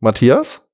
[0.00, 0.66] Matthias?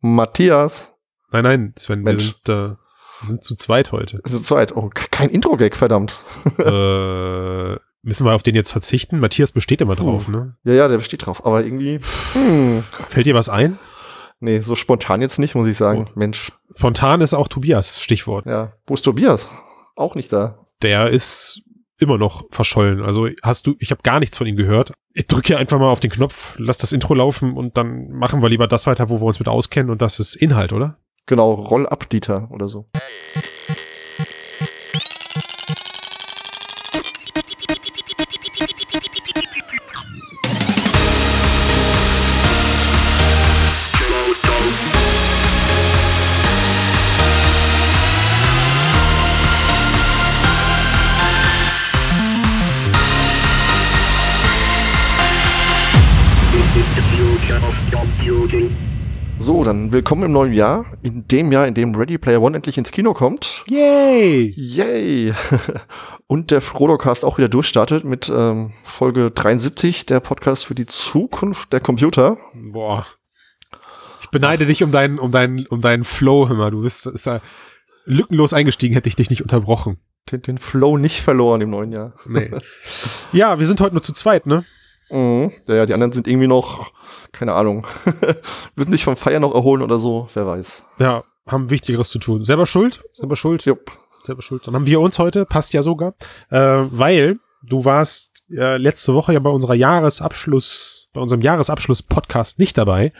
[0.00, 0.92] Matthias?
[1.32, 2.76] Nein, nein, Sven, wir sind, äh, wir
[3.22, 4.20] sind zu zweit heute.
[4.24, 4.74] Es ist Zeit.
[4.76, 6.18] Oh, k- kein Intro-Gag, verdammt.
[6.58, 9.18] äh, müssen wir auf den jetzt verzichten?
[9.20, 10.56] Matthias besteht immer drauf, ne?
[10.64, 11.44] Ja, ja, der besteht drauf.
[11.44, 11.98] Aber irgendwie,
[12.34, 13.78] hm, Fällt dir was ein?
[14.38, 16.06] nee, so spontan jetzt nicht, muss ich sagen.
[16.08, 16.12] Oh.
[16.18, 18.44] Mensch, Spontan ist auch Tobias Stichwort.
[18.46, 18.72] ja.
[18.86, 19.50] Wo ist Tobias?
[19.96, 20.64] Auch nicht da.
[20.82, 21.62] Der ist
[21.98, 23.02] immer noch verschollen.
[23.02, 24.92] Also hast du, ich habe gar nichts von ihm gehört.
[25.14, 28.42] Ich drücke hier einfach mal auf den Knopf, lass das Intro laufen und dann machen
[28.42, 30.98] wir lieber das weiter, wo wir uns mit auskennen und das ist Inhalt, oder?
[31.26, 32.88] Genau, Roll ab, Dieter oder so.
[59.38, 60.84] So, dann willkommen im neuen Jahr.
[61.02, 63.62] In dem Jahr, in dem Ready Player One endlich ins Kino kommt.
[63.68, 64.52] Yay!
[64.56, 65.32] Yay!
[66.26, 71.72] Und der Frodocast auch wieder durchstartet mit ähm, Folge 73, der Podcast für die Zukunft
[71.72, 72.36] der Computer.
[72.54, 73.06] Boah.
[74.22, 76.72] Ich beneide dich um deinen, um deinen, um deinen Flow immer.
[76.72, 77.40] Du bist ist ja
[78.06, 79.98] lückenlos eingestiegen, hätte ich dich nicht unterbrochen.
[80.32, 82.14] Den, den Flow nicht verloren im neuen Jahr.
[82.26, 82.50] Nee.
[83.32, 84.64] ja, wir sind heute nur zu zweit, ne?
[85.10, 85.52] Mhm.
[85.68, 86.92] Ja, ja, die anderen sind irgendwie noch,
[87.32, 87.86] keine Ahnung,
[88.74, 90.84] müssen sich vom Feier noch erholen oder so, wer weiß.
[90.98, 92.42] Ja, haben Wichtigeres zu tun.
[92.42, 93.02] Selber schuld?
[93.12, 93.64] Selber schuld?
[93.64, 93.92] Jupp.
[94.24, 94.66] Selber schuld.
[94.66, 96.14] Dann haben wir uns heute, passt ja sogar,
[96.50, 102.76] äh, weil du warst äh, letzte Woche ja bei unserer Jahresabschluss, bei unserem Jahresabschluss-Podcast nicht
[102.78, 103.12] dabei,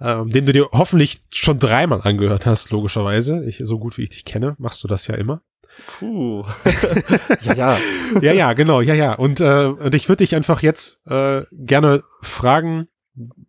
[0.00, 3.44] ähm, den du dir hoffentlich schon dreimal angehört hast, logischerweise.
[3.48, 5.42] Ich, so gut wie ich dich kenne, machst du das ja immer.
[5.86, 6.44] Puh.
[7.42, 7.78] ja, ja.
[8.20, 9.14] ja, ja, genau, ja, ja.
[9.14, 12.88] Und, äh, und ich würde dich einfach jetzt äh, gerne fragen,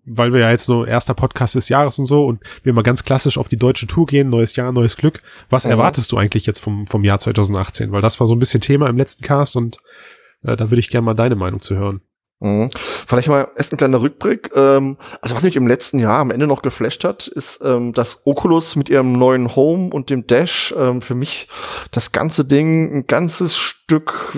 [0.09, 3.03] weil wir ja jetzt nur erster Podcast des Jahres und so und wir mal ganz
[3.03, 5.21] klassisch auf die deutsche Tour gehen, neues Jahr, neues Glück.
[5.49, 5.71] Was Mhm.
[5.71, 7.91] erwartest du eigentlich jetzt vom, vom Jahr 2018?
[7.91, 9.77] Weil das war so ein bisschen Thema im letzten Cast und
[10.43, 12.01] äh, da würde ich gerne mal deine Meinung zu hören.
[12.41, 12.69] Mhm.
[12.73, 14.51] Vielleicht mal erst ein kleiner Rückblick.
[14.55, 18.25] Ähm, also was mich im letzten Jahr am Ende noch geflasht hat, ist, ähm, dass
[18.25, 21.49] Oculus mit ihrem neuen Home und dem Dash ähm, für mich
[21.91, 24.31] das ganze Ding ein ganzes Stück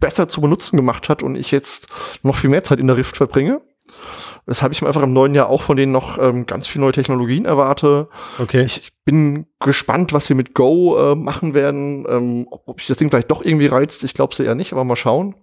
[0.00, 1.88] besser zu benutzen gemacht hat und ich jetzt
[2.22, 3.60] noch viel mehr Zeit in der Rift verbringe.
[4.46, 6.92] Weshalb ich mir einfach im neuen Jahr auch von denen noch ähm, ganz viele neue
[6.92, 8.08] Technologien erwarte.
[8.38, 8.62] Okay.
[8.62, 12.06] Ich, bin gespannt, was sie mit Go äh, machen werden.
[12.08, 14.04] Ähm, ob ob sich das Ding vielleicht doch irgendwie reizt.
[14.04, 15.34] Ich glaube es eher nicht, aber mal schauen.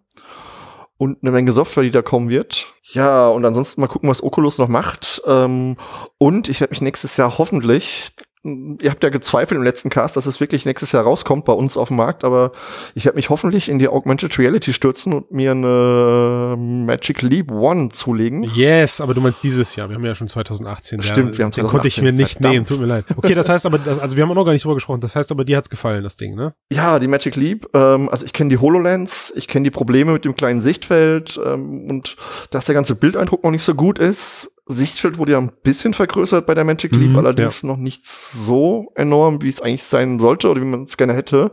[0.97, 2.73] Und eine Menge Software, die da kommen wird.
[2.91, 5.21] Ja, und ansonsten mal gucken, was Oculus noch macht.
[5.25, 5.77] Ähm,
[6.17, 8.11] und ich werde mich nächstes Jahr hoffentlich,
[8.43, 11.75] ihr habt ja gezweifelt im letzten Cast, dass es wirklich nächstes Jahr rauskommt bei uns
[11.75, 12.53] auf dem Markt, aber
[12.95, 17.89] ich werde mich hoffentlich in die Augmented Reality stürzen und mir eine Magic Leap One
[17.89, 18.43] zulegen.
[18.43, 19.89] Yes, aber du meinst dieses Jahr.
[19.89, 21.01] Wir haben ja schon 2018.
[21.01, 22.53] Stimmt, ja, wir haben Den konnte ich mir 2018, nicht verdammt.
[22.53, 23.05] nehmen, tut mir leid.
[23.17, 25.01] Okay, das heißt aber, das, also wir haben auch noch gar nicht drüber gesprochen.
[25.01, 26.53] Das heißt aber, dir hat's gefallen, das Ding, ne?
[26.71, 27.67] Ja, die Magic Leap.
[27.73, 31.89] Ähm, also ich kenne die HoloLens, ich kenne die Probleme mit dem kleinen Sichtfeld ähm,
[31.89, 32.15] und
[32.51, 34.51] dass der ganze Bildeindruck noch nicht so gut ist.
[34.71, 38.91] Sichtfeld wurde ja ein bisschen vergrößert bei der Magic Leap, Mhm, allerdings noch nicht so
[38.95, 41.51] enorm, wie es eigentlich sein sollte oder wie man es gerne hätte.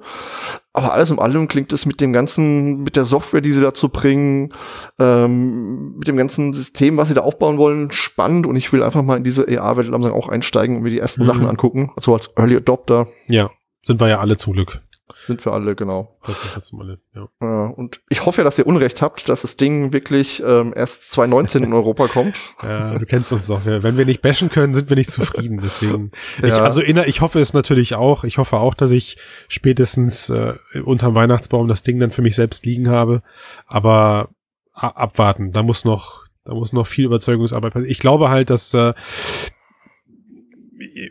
[0.74, 3.88] Aber alles in allem klingt es mit dem ganzen, mit der Software, die sie dazu
[3.88, 4.50] bringen,
[4.98, 9.02] ähm, mit dem ganzen System, was sie da aufbauen wollen, spannend und ich will einfach
[9.02, 11.26] mal in diese AR-Welt langsam auch einsteigen und mir die ersten Mhm.
[11.26, 11.92] Sachen angucken.
[11.96, 13.50] Also als Early Adopter Ja,
[13.82, 14.82] sind wir ja alle zum Glück.
[15.26, 16.16] Sind wir alle, genau.
[16.26, 17.28] Das sind trotzdem alle, ja.
[17.42, 21.12] Ja, und ich hoffe ja, dass ihr Unrecht habt, dass das Ding wirklich ähm, erst
[21.12, 22.36] 2019 in Europa kommt.
[22.62, 23.64] Ja, du kennst uns doch.
[23.64, 25.60] Wenn wir nicht bashen können, sind wir nicht zufrieden.
[25.62, 26.12] Deswegen.
[26.42, 26.62] Ich, Ja.
[26.62, 28.24] also inner, ich hoffe es natürlich auch.
[28.24, 30.54] Ich hoffe auch, dass ich spätestens äh,
[30.84, 33.22] unterm Weihnachtsbaum das Ding dann für mich selbst liegen habe.
[33.66, 34.28] Aber
[34.72, 35.52] abwarten.
[35.52, 37.90] Da muss noch, da muss noch viel Überzeugungsarbeit passieren.
[37.90, 38.92] Ich glaube halt, dass äh,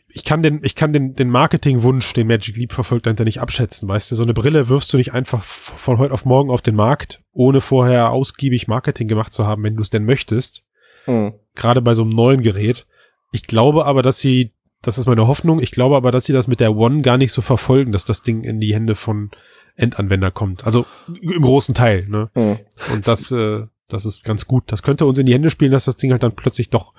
[0.10, 3.88] ich kann den, ich kann den, den Marketingwunsch, den Magic Leap verfolgt, dahinter nicht abschätzen.
[3.90, 6.76] Weißt du, so eine Brille wirfst du nicht einfach von heute auf morgen auf den
[6.76, 10.64] Markt, ohne vorher ausgiebig Marketing gemacht zu haben, wenn du es denn möchtest
[11.06, 11.34] Hm.
[11.56, 12.86] gerade bei so einem neuen Gerät.
[13.32, 14.52] Ich glaube aber, dass sie,
[14.82, 17.32] das ist meine Hoffnung, ich glaube aber, dass sie das mit der One gar nicht
[17.32, 19.32] so verfolgen, dass das Ding in die Hände von
[19.76, 20.66] Endanwender kommt.
[20.66, 22.30] Also im großen Teil, ne?
[22.34, 22.60] Hm.
[22.94, 24.64] Und das, äh, das ist ganz gut.
[24.68, 26.94] Das könnte uns in die Hände spielen, dass das Ding halt dann plötzlich doch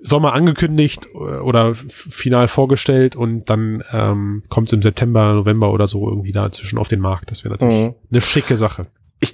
[0.00, 5.86] Sommer angekündigt äh, oder final vorgestellt und dann ähm, kommt es im September, November oder
[5.86, 7.30] so irgendwie dazwischen auf den Markt.
[7.30, 7.94] Das wäre natürlich Mhm.
[8.10, 8.82] eine schicke Sache.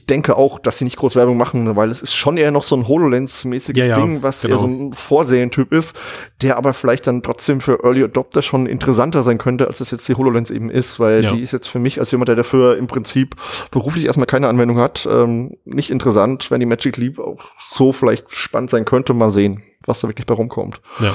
[0.09, 2.63] Ich denke auch, dass sie nicht groß Werbung machen, weil es ist schon eher noch
[2.63, 4.55] so ein HoloLens-mäßiges Ja, ja, Ding, was genau.
[4.55, 5.95] eher so ein Vorsehentyp ist,
[6.41, 10.09] der aber vielleicht dann trotzdem für Early Adopter schon interessanter sein könnte, als es jetzt
[10.09, 11.33] die HoloLens eben ist, weil Ja.
[11.35, 13.37] die ist jetzt für mich als jemand, der dafür im Prinzip
[13.71, 18.33] beruflich erstmal keine Anwendung hat, ähm, nicht interessant, wenn die Magic Leap auch so vielleicht
[18.33, 19.63] spannend sein könnte, mal sehen.
[19.87, 20.81] was da wirklich bei rumkommt.
[21.01, 21.13] Ja.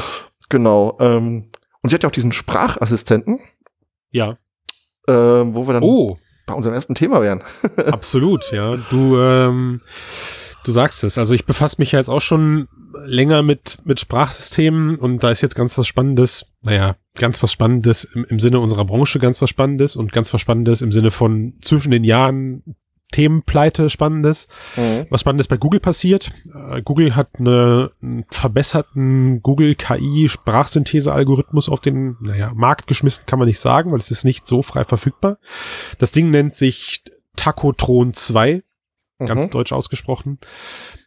[0.50, 0.98] Genau.
[1.00, 1.46] Ähm,
[1.82, 3.40] und sie hat ja auch diesen Sprachassistenten,
[4.12, 4.38] Ja.
[5.08, 7.44] ähm, wo wir dann Oh, bei unserem ersten Thema wären.
[7.86, 8.78] absolut, ja.
[8.90, 9.82] Du, ähm,
[10.64, 11.18] du sagst es.
[11.18, 12.68] Also ich befasse mich jetzt auch schon
[13.06, 18.04] länger mit, mit Sprachsystemen und da ist jetzt ganz was Spannendes, naja, ganz was Spannendes
[18.04, 21.56] im, im Sinne unserer Branche, ganz was Spannendes und ganz was Spannendes im Sinne von
[21.62, 22.76] zwischen den Jahren
[23.14, 24.50] Themenpleite Spannendes.
[25.10, 26.32] Was Spannendes bei Google passiert.
[26.54, 33.40] Äh, Google hat eine, einen verbesserten Google KI Sprachsynthese-Algorithmus auf den naja, Markt geschmissen, kann
[33.40, 35.38] man nicht sagen, weil es ist nicht so frei verfügbar.
[36.00, 37.04] Das Ding nennt sich
[37.38, 38.64] Tacotron 2,
[39.20, 39.52] ganz Mhm.
[39.52, 40.40] deutsch ausgesprochen.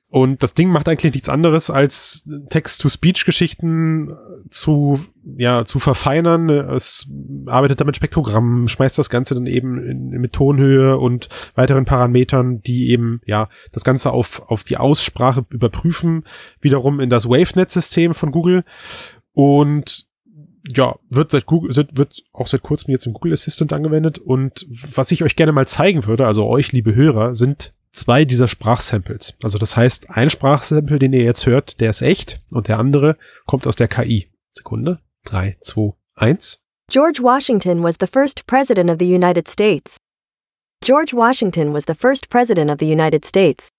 [0.09, 4.17] Und das Ding macht eigentlich nichts anderes, als Text-to-Speech-Geschichten
[4.51, 5.01] zu,
[5.37, 6.49] ja, zu verfeinern.
[6.49, 7.09] Es
[7.47, 12.91] arbeitet damit Spektrogrammen, schmeißt das Ganze dann eben in, mit Tonhöhe und weiteren Parametern, die
[12.91, 16.23] eben, ja, das Ganze auf, auf die Aussprache überprüfen,
[16.61, 18.65] wiederum in das WaveNet-System von Google.
[19.33, 20.07] Und
[20.69, 24.19] ja, wird seit Google, wird auch seit kurzem jetzt im Google Assistant angewendet.
[24.19, 28.49] Und was ich euch gerne mal zeigen würde, also euch, liebe Hörer, sind zwei dieser
[28.49, 29.35] Sprachsamples.
[29.43, 33.17] Also das heißt, ein Sprachsample, den ihr jetzt hört, der ist echt und der andere
[33.47, 34.31] kommt aus der KI.
[34.53, 35.01] Sekunde.
[35.25, 36.63] Drei, zwei, eins.
[36.89, 39.97] George Washington was the first President of the United States.
[40.85, 43.71] George Washington was the first President of the United States.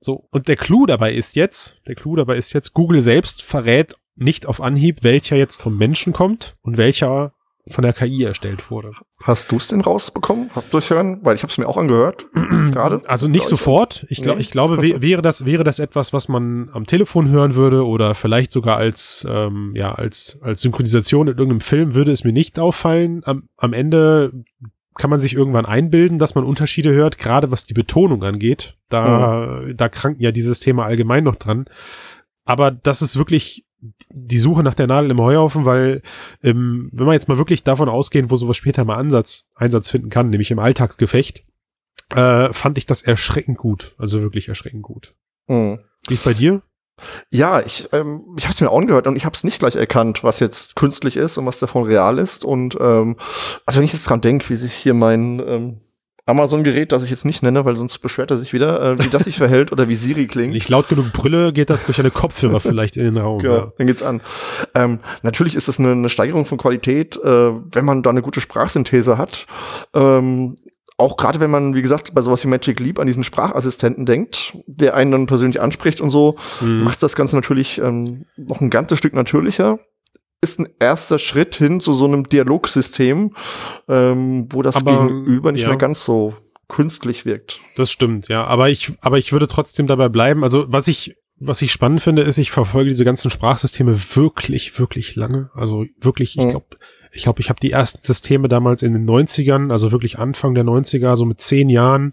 [0.00, 0.26] So.
[0.30, 4.46] Und der Clou dabei ist jetzt, der Clou dabei ist jetzt, Google selbst verrät nicht
[4.46, 7.34] auf Anhieb, welcher jetzt vom Menschen kommt und welcher
[7.68, 8.92] von der KI erstellt wurde.
[9.22, 10.50] Hast du es denn rausbekommen?
[10.54, 11.18] Habt durchhören?
[11.22, 12.24] Weil ich habe es mir auch angehört.
[12.72, 13.02] Gerade.
[13.06, 14.06] Also nicht sofort.
[14.08, 14.42] Ich, glaub, Nee.
[14.42, 18.14] ich glaube, wä- wäre das, wäre das etwas, was man am Telefon hören würde oder
[18.14, 22.58] vielleicht sogar als, ähm, ja, als, als Synchronisation in irgendeinem Film würde es mir nicht
[22.58, 23.22] auffallen.
[23.24, 24.32] Am, am Ende
[24.94, 28.76] kann man sich irgendwann einbilden, dass man Unterschiede hört, gerade was die Betonung angeht.
[28.88, 31.66] Da, da kranken ja dieses Thema allgemein noch dran.
[32.44, 33.64] Aber das ist wirklich
[34.10, 36.02] die Suche nach der Nadel im Heuhaufen, weil
[36.42, 40.10] ähm, wenn wir jetzt mal wirklich davon ausgehen, wo sowas später mal Ansatz, Einsatz finden
[40.10, 41.44] kann, nämlich im Alltagsgefecht,
[42.14, 43.94] äh, fand ich das erschreckend gut.
[43.98, 45.14] Also wirklich erschreckend gut.
[45.48, 45.80] Mhm.
[46.08, 46.62] Wie ist bei dir?
[47.30, 49.76] Ja, ich, ähm, ich habe es mir auch angehört und ich habe es nicht gleich
[49.76, 52.44] erkannt, was jetzt künstlich ist und was davon real ist.
[52.44, 53.16] Und ähm,
[53.66, 55.80] also wenn ich jetzt dran denke, wie sich hier mein ähm,
[56.26, 59.24] Amazon-Gerät, das ich jetzt nicht nenne, weil sonst beschwert er sich wieder, äh, wie das
[59.24, 60.54] sich verhält oder wie Siri klingt.
[60.56, 63.40] ich laut genug brülle, geht das durch eine Kopfhörer vielleicht in den Raum.
[63.42, 63.72] Ja, Ja.
[63.78, 64.20] dann geht's an.
[64.74, 68.40] Ähm, natürlich ist das eine, eine Steigerung von Qualität, äh, wenn man da eine gute
[68.40, 69.46] Sprachsynthese hat.
[69.94, 70.56] Ähm,
[70.98, 74.56] auch gerade wenn man, wie gesagt, bei sowas wie Magic Leap an diesen Sprachassistenten denkt,
[74.66, 76.82] der einen dann persönlich anspricht und so, Mhm.
[76.84, 79.78] macht das Ganze natürlich ähm, noch ein ganzes Stück natürlicher.
[80.40, 83.34] Ist ein erster Schritt hin zu so einem Dialogsystem,
[83.88, 85.68] ähm, wo das Aber, Gegenüber nicht ja.
[85.68, 86.34] mehr ganz so
[86.68, 87.60] künstlich wirkt.
[87.76, 88.44] Das stimmt, ja.
[88.44, 90.44] Aber ich, aber ich würde trotzdem dabei bleiben.
[90.44, 95.16] Also was ich, was ich spannend finde, ist, ich verfolge diese ganzen Sprachsysteme wirklich, wirklich
[95.16, 95.50] lange.
[95.54, 96.50] Also wirklich, ich Mhm.
[96.50, 96.66] glaube,
[97.12, 100.64] ich glaube, ich habe die ersten Systeme damals in den 90ern, also wirklich Anfang der
[100.64, 102.12] 90er, so mit zehn Jahren,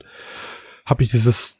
[0.85, 1.59] habe ich dieses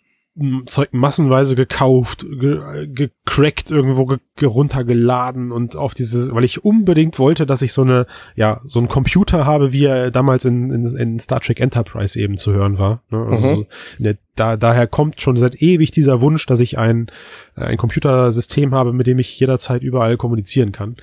[0.65, 7.19] Zeug massenweise gekauft, ge gecrackt, irgendwo ge ge runtergeladen und auf dieses, weil ich unbedingt
[7.19, 10.85] wollte, dass ich so eine, ja, so einen Computer habe, wie er damals in, in,
[10.97, 13.03] in Star Trek Enterprise eben zu hören war.
[13.12, 13.25] Ne?
[13.30, 13.65] Also Mhm.
[14.00, 17.12] ne, da, daher kommt schon seit ewig dieser Wunsch, dass ich ein,
[17.56, 20.95] äh, ein Computersystem habe, mit dem ich jederzeit überall kommunizieren kann.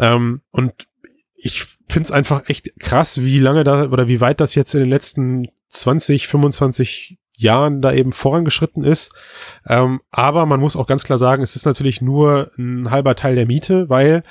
[0.00, 0.72] Ähm, und
[1.36, 4.80] ich finde es einfach echt krass, wie lange da oder wie weit das jetzt in
[4.80, 9.12] den letzten 20, 25 Jahren da eben vorangeschritten ist.
[9.66, 13.34] Ähm, aber man muss auch ganz klar sagen, es ist natürlich nur ein halber Teil
[13.34, 14.22] der Miete, weil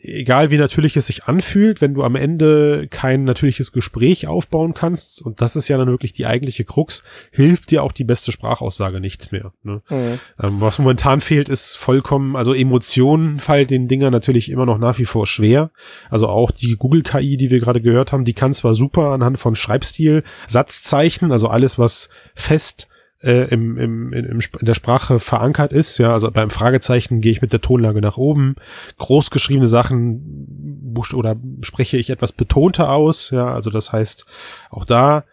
[0.00, 5.22] egal wie natürlich es sich anfühlt, wenn du am Ende kein natürliches Gespräch aufbauen kannst,
[5.22, 9.00] und das ist ja dann wirklich die eigentliche Krux, hilft dir auch die beste Sprachaussage
[9.00, 9.52] nichts mehr.
[9.62, 9.82] Ne?
[9.90, 14.98] Ähm, was momentan fehlt, ist vollkommen, also Emotionen fallen den Dinger natürlich immer noch nach
[14.98, 15.70] wie vor schwer.
[16.10, 19.56] Also auch die Google-KI, die wir gerade gehört haben, die kann zwar super anhand von
[19.56, 22.88] Schreibstil, Satzzeichen, also alles, was fest
[23.22, 25.98] äh, im, im, in, im, in der Sprache verankert ist.
[25.98, 28.56] Ja, also beim Fragezeichen gehe ich mit der Tonlage nach oben.
[28.98, 33.30] Großgeschriebene Sachen oder spreche ich etwas betonter aus.
[33.30, 34.26] Ja, also das heißt,
[34.70, 35.24] auch da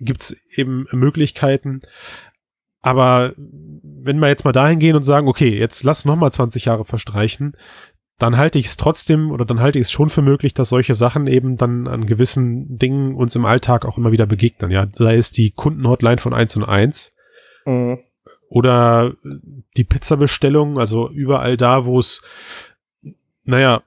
[0.00, 1.80] gibt's eben Möglichkeiten.
[2.80, 6.66] Aber wenn wir jetzt mal dahin gehen und sagen, okay, jetzt lass noch mal 20
[6.66, 7.56] Jahre verstreichen,
[8.18, 10.94] dann halte ich es trotzdem oder dann halte ich es schon für möglich, dass solche
[10.94, 14.70] Sachen eben dann an gewissen Dingen uns im Alltag auch immer wieder begegnen.
[14.70, 17.12] Ja, sei es die Kundenhotline von 1 und 1
[17.66, 17.98] Mhm.
[18.48, 19.14] oder
[19.76, 22.22] die Pizzabestellung, also überall da, wo es,
[23.44, 23.82] naja,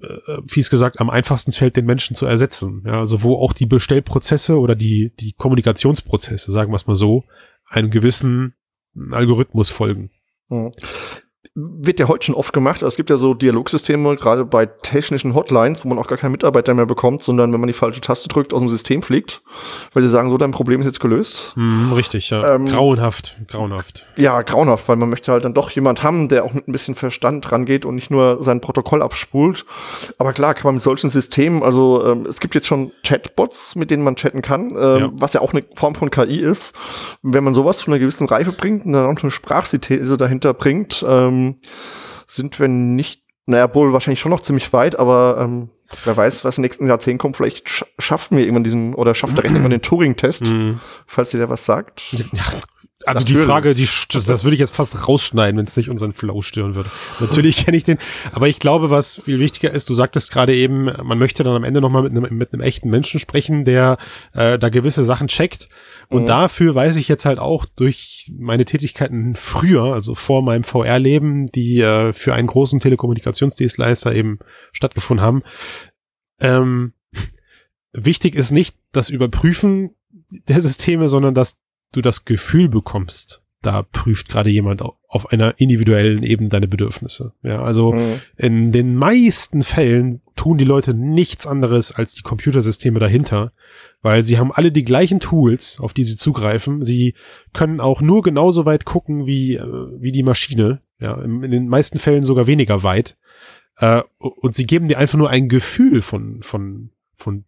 [0.00, 2.82] äh, fies gesagt, am einfachsten fällt, den Menschen zu ersetzen.
[2.86, 7.24] Ja, also wo auch die Bestellprozesse oder die, die Kommunikationsprozesse, sagen wir es mal so,
[7.66, 8.54] einem gewissen
[9.10, 10.10] Algorithmus folgen.
[10.48, 10.72] Mhm.
[11.56, 12.82] Wird ja heute schon oft gemacht.
[12.82, 16.74] Es gibt ja so Dialogsysteme, gerade bei technischen Hotlines, wo man auch gar keinen Mitarbeiter
[16.74, 19.40] mehr bekommt, sondern wenn man die falsche Taste drückt, aus dem System fliegt,
[19.92, 21.52] weil sie sagen, so, dein Problem ist jetzt gelöst.
[21.54, 22.54] Hm, richtig, ja.
[22.54, 24.04] Ähm, grauenhaft, grauenhaft.
[24.16, 26.96] Ja, grauenhaft, weil man möchte halt dann doch jemand haben, der auch mit ein bisschen
[26.96, 29.64] Verstand rangeht und nicht nur sein Protokoll abspult.
[30.18, 33.92] Aber klar, kann man mit solchen Systemen, also ähm, es gibt jetzt schon Chatbots, mit
[33.92, 35.10] denen man chatten kann, ähm, ja.
[35.12, 36.74] was ja auch eine Form von KI ist.
[37.22, 41.04] Wenn man sowas von einer gewissen Reife bringt und dann auch eine Sprachsynthese dahinter bringt,
[41.08, 41.43] ähm,
[42.26, 45.70] sind wir nicht, naja, wohl wahrscheinlich schon noch ziemlich weit, aber ähm,
[46.04, 49.36] wer weiß, was im nächsten Jahrzehnt kommt, vielleicht sch schaffen wir irgendwann diesen, oder schafft
[49.36, 50.80] der Rechner irgendwann den Turing-Test, mhm.
[51.06, 52.12] falls dir der was sagt.
[52.12, 52.24] Ja,
[53.06, 53.42] also Natürlich.
[53.42, 53.88] die Frage, die,
[54.26, 56.90] das würde ich jetzt fast rausschneiden, wenn es nicht unseren Flow stören würde.
[57.20, 57.98] Natürlich kenne ich den,
[58.32, 61.64] aber ich glaube, was viel wichtiger ist, du sagtest gerade eben, man möchte dann am
[61.64, 63.98] Ende nochmal mit einem, mit einem echten Menschen sprechen, der
[64.32, 65.68] äh, da gewisse Sachen checkt.
[66.08, 66.26] Und mhm.
[66.26, 71.80] dafür weiß ich jetzt halt auch durch meine Tätigkeiten früher, also vor meinem VR-Leben, die
[71.80, 74.38] äh, für einen großen Telekommunikationsdienstleister eben
[74.72, 75.42] stattgefunden haben.
[76.40, 76.92] Ähm,
[77.92, 79.90] wichtig ist nicht das Überprüfen
[80.48, 81.58] der Systeme, sondern dass
[81.96, 87.32] du das Gefühl bekommst, da prüft gerade jemand auf einer individuellen Ebene deine Bedürfnisse.
[87.42, 88.20] Ja, also mhm.
[88.36, 93.52] in den meisten Fällen tun die Leute nichts anderes als die Computersysteme dahinter,
[94.02, 96.84] weil sie haben alle die gleichen Tools, auf die sie zugreifen.
[96.84, 97.14] Sie
[97.52, 100.80] können auch nur genauso weit gucken wie, äh, wie die Maschine.
[101.00, 103.16] Ja, in, den meisten Fällen sogar weniger weit.
[103.78, 107.44] Äh, und sie geben dir einfach nur ein Gefühl von, von, von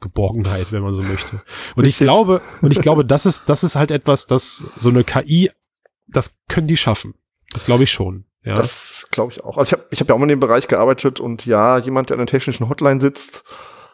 [0.00, 1.42] Geborgenheit, wenn man so möchte.
[1.74, 5.04] Und ich glaube, und ich glaube, das ist, das ist halt etwas, das so eine
[5.04, 5.50] KI,
[6.06, 7.14] das können die schaffen.
[7.52, 8.24] Das glaube ich schon.
[8.44, 8.54] Ja.
[8.54, 9.56] Das glaube ich auch.
[9.56, 12.10] Also ich habe ich hab ja auch mal in dem Bereich gearbeitet und ja, jemand,
[12.10, 13.44] der an der technischen Hotline sitzt,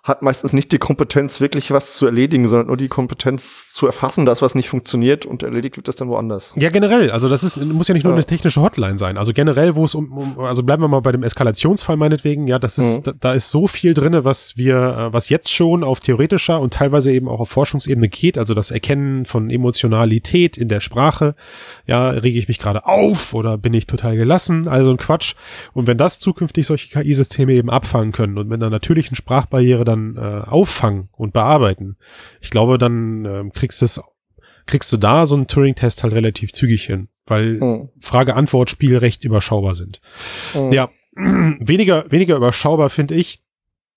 [0.04, 4.26] hat meistens nicht die Kompetenz, wirklich was zu erledigen, sondern nur die Kompetenz zu erfassen,
[4.26, 6.52] dass was nicht funktioniert und erledigt wird das dann woanders.
[6.56, 7.11] Ja, generell.
[7.11, 8.16] Also das ist, muss ja nicht nur ja.
[8.16, 9.16] eine technische Hotline sein.
[9.16, 12.46] Also generell, wo es um, um, also bleiben wir mal bei dem Eskalationsfall meinetwegen.
[12.46, 13.02] Ja, das ist, mhm.
[13.04, 16.75] da, da, ist so viel drinne, was wir, äh, was jetzt schon auf theoretischer und
[16.75, 18.37] teilweise eben auch auf Forschungsebene geht.
[18.37, 21.34] Also das Erkennen von Emotionalität in der Sprache.
[21.87, 24.68] Ja, rege ich mich gerade auf oder bin ich total gelassen?
[24.68, 25.34] Also ein Quatsch.
[25.73, 29.94] Und wenn das zukünftig solche KI-Systeme eben abfangen können und mit einer natürlichen Sprachbarriere dann
[29.95, 31.97] dann äh, auffangen und bearbeiten,
[32.41, 33.87] ich glaube, dann äh, kriegst du
[34.67, 37.89] kriegst du da so einen Turing-Test halt relativ zügig hin, weil mhm.
[38.01, 40.01] Frage-Antwort-Spiel recht überschaubar sind.
[40.55, 40.73] Mhm.
[40.73, 43.44] Ja, weniger, weniger überschaubar finde ich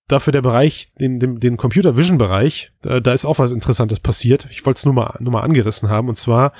[0.08, 4.00] dafür der Bereich, den, den, den Computer Vision Bereich, da, da ist auch was Interessantes
[4.00, 4.48] passiert.
[4.50, 6.08] Ich wollte es nur mal, nur mal angerissen haben.
[6.08, 6.52] Und zwar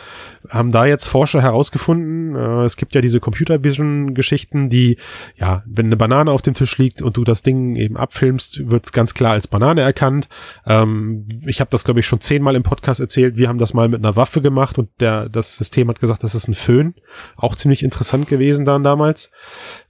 [0.51, 4.99] haben da jetzt Forscher herausgefunden, äh, es gibt ja diese Computer Vision Geschichten, die,
[5.37, 8.93] ja, wenn eine Banane auf dem Tisch liegt und du das Ding eben abfilmst, wird
[8.93, 10.29] ganz klar als Banane erkannt.
[10.67, 13.39] Ähm, ich habe das, glaube ich, schon zehnmal im Podcast erzählt.
[13.39, 16.35] Wir haben das mal mit einer Waffe gemacht und der, das System hat gesagt, das
[16.35, 16.95] ist ein Föhn.
[17.37, 19.31] Auch ziemlich interessant gewesen dann damals.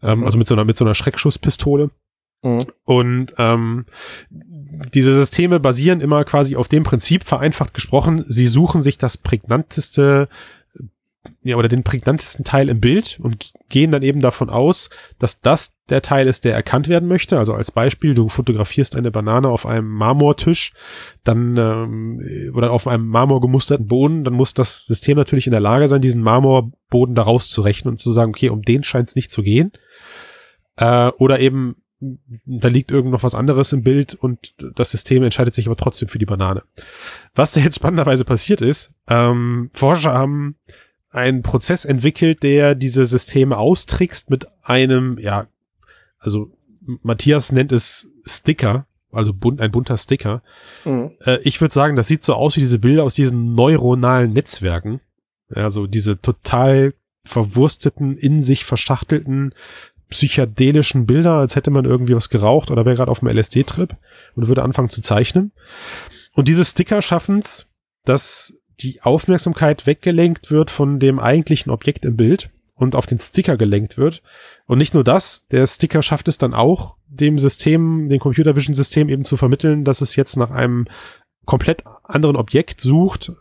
[0.00, 1.90] Ähm, also mit so einer, mit so einer Schreckschusspistole.
[2.42, 2.66] Mhm.
[2.84, 3.86] Und ähm,
[4.30, 10.28] diese Systeme basieren immer quasi auf dem Prinzip, vereinfacht gesprochen, sie suchen sich das prägnanteste
[11.42, 15.74] ja, oder den prägnantesten Teil im Bild und gehen dann eben davon aus, dass das
[15.88, 17.38] der Teil ist, der erkannt werden möchte.
[17.38, 20.72] Also als Beispiel, du fotografierst eine Banane auf einem Marmortisch,
[21.24, 25.88] dann ähm, oder auf einem marmorgemusterten Boden, dann muss das System natürlich in der Lage
[25.88, 29.42] sein, diesen Marmorboden da rauszurechnen und zu sagen, okay, um den scheint es nicht zu
[29.42, 29.72] gehen.
[30.76, 35.54] Äh, oder eben da liegt irgend noch was anderes im Bild und das System entscheidet
[35.54, 36.62] sich aber trotzdem für die Banane.
[37.34, 40.56] Was da jetzt spannenderweise passiert ist, ähm, Forscher haben
[41.10, 45.46] einen Prozess entwickelt, der diese Systeme austrickst mit einem, ja,
[46.18, 46.52] also
[47.02, 50.42] Matthias nennt es Sticker, also bunt, ein bunter Sticker.
[50.84, 51.12] Mhm.
[51.24, 55.00] Äh, ich würde sagen, das sieht so aus wie diese Bilder aus diesen neuronalen Netzwerken.
[55.50, 59.54] Also diese total verwursteten, in sich verschachtelten
[60.08, 63.94] psychedelischen Bilder, als hätte man irgendwie was geraucht oder wäre gerade auf einem LSD-Trip
[64.34, 65.52] und würde anfangen zu zeichnen.
[66.34, 67.66] Und diese Sticker schaffen es,
[68.04, 73.56] dass die Aufmerksamkeit weggelenkt wird von dem eigentlichen Objekt im Bild und auf den Sticker
[73.56, 74.22] gelenkt wird.
[74.66, 78.74] Und nicht nur das, der Sticker schafft es dann auch, dem System, dem Computer Vision
[78.74, 80.86] System eben zu vermitteln, dass es jetzt nach einem
[81.44, 83.32] komplett anderen Objekt sucht,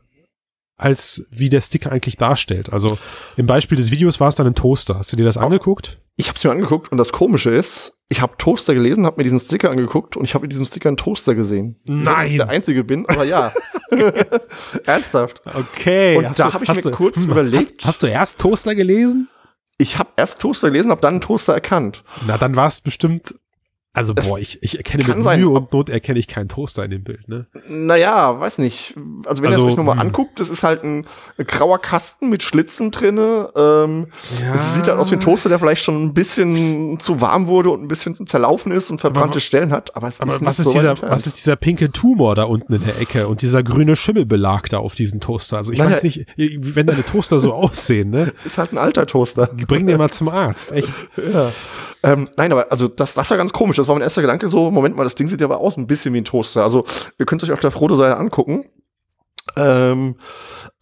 [0.77, 2.71] als wie der Sticker eigentlich darstellt.
[2.71, 2.97] Also
[3.35, 4.95] im Beispiel des Videos war es dann ein Toaster.
[4.97, 5.99] Hast du dir das angeguckt?
[6.19, 9.23] Ich habe es mir angeguckt und das Komische ist, ich habe Toaster gelesen, habe mir
[9.23, 11.79] diesen Sticker angeguckt und ich habe in diesem Sticker einen Toaster gesehen.
[11.85, 12.31] Nein.
[12.31, 13.53] Ich der Einzige bin, aber ja.
[14.85, 15.41] Ernsthaft.
[15.45, 16.17] Okay.
[16.17, 17.83] Und da habe ich mir du, kurz hm, überlegt.
[17.83, 19.29] Hast, hast, du erst Toaster gelesen?
[19.77, 22.03] Ich habe erst Toaster gelesen, habe dann einen Toaster erkannt.
[22.25, 23.35] Na, dann war es bestimmt
[23.93, 26.91] Also, boah, ich, ich erkenne mit sein, Mühe und Not erkenne ich keinen Toaster in
[26.91, 27.47] dem Bild, ne?
[27.67, 28.93] Naja, weiß nicht.
[29.25, 30.01] Also wenn ihr Also, es euch nochmal hm.
[30.01, 31.07] anguckt, das ist halt ein,
[31.39, 33.49] ein grauer Kasten mit Schlitzen drinne.
[33.55, 34.07] Ähm,
[34.53, 37.71] Es sieht halt aus wie ein Toaster, der vielleicht schon ein bisschen zu warm wurde
[37.71, 39.95] und ein bisschen zerlaufen ist und verbrannte wa- Stellen hat.
[39.95, 41.11] Aber es Aber ist was ist, so dieser, entfernt.
[41.13, 44.77] was ist dieser pinke Tumor da unten in der Ecke und dieser grüne Schimmelbelag da
[44.77, 45.57] auf diesem Toaster?
[45.57, 45.93] Also ich Naja.
[45.93, 48.31] weiß nicht, wenn deine Toaster so aussehen, ne?
[48.45, 49.49] ist halt ein alter Toaster.
[49.67, 50.93] Bring den mal zum Arzt, echt.
[51.33, 51.51] Ja.
[52.03, 53.75] Ähm, nein, aber also das, das war ganz komisch.
[53.77, 55.87] Das war mein erster Gedanke so, Moment mal, das Ding sieht ja aber aus ein
[55.87, 56.63] bisschen wie ein Toaster.
[56.63, 56.85] Also
[57.17, 58.65] ihr könnt euch auf der Frodo-Seite angucken.
[59.55, 60.15] Ähm,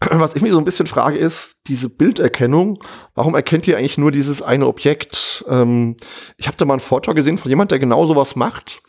[0.00, 2.78] was ich mir so ein bisschen frage ist, diese Bilderkennung,
[3.14, 5.44] warum erkennt ihr eigentlich nur dieses eine Objekt?
[5.48, 5.96] Ähm,
[6.36, 8.82] ich habe da mal einen Vortrag gesehen von jemand, der genau sowas macht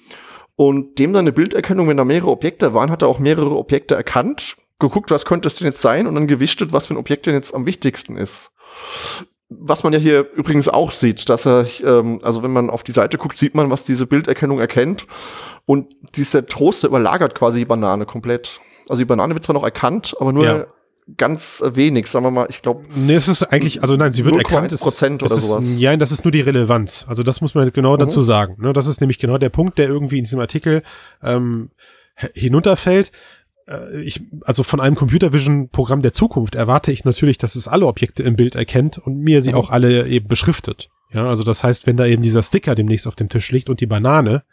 [0.57, 4.57] und dem seine Bilderkennung, wenn da mehrere Objekte waren, hat er auch mehrere Objekte erkannt,
[4.79, 7.35] geguckt, was könnte es denn jetzt sein und dann gewichtet, was für ein Objekt denn
[7.35, 8.51] jetzt am wichtigsten ist.
[9.49, 12.91] Was man ja hier übrigens auch sieht, dass er, ähm, also wenn man auf die
[12.91, 15.07] Seite guckt, sieht man, was diese Bilderkennung erkennt.
[15.65, 18.59] Und dieser Toaster überlagert quasi die Banane komplett.
[18.89, 20.65] Also die Banane wird zwar noch erkannt, aber nur Ja.
[21.15, 24.35] ganz wenig, sagen wir mal, ich glaube, Nee, es ist eigentlich, also nein, sie wird
[24.35, 24.71] 0,1% erkannt.
[24.73, 25.65] es ist- oder es ist, sowas.
[25.77, 27.05] Ja, das ist nur die Relevanz.
[27.07, 28.57] Also das muss man genau dazu sagen.
[28.59, 28.73] Ne?
[28.73, 30.83] Das ist nämlich genau der Punkt, der irgendwie in diesem Artikel
[31.23, 31.69] ähm,
[32.33, 33.11] hinunterfällt.
[33.67, 37.67] Äh, Ich, also von einem Computer Vision Programm der Zukunft erwarte ich natürlich, dass es
[37.67, 39.57] alle Objekte im Bild erkennt und mir sie Mhm.
[39.57, 40.89] auch alle eben beschriftet.
[41.13, 43.79] Ja, also das heißt, wenn da eben dieser Sticker demnächst auf dem Tisch liegt und
[43.79, 44.43] die Banane,